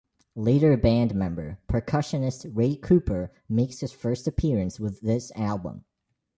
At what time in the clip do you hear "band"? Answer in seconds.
0.77-1.13